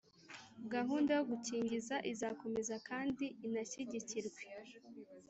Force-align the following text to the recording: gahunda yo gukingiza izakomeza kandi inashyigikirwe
gahunda 0.73 1.09
yo 1.17 1.23
gukingiza 1.31 1.95
izakomeza 2.11 2.75
kandi 2.89 3.25
inashyigikirwe 3.45 4.41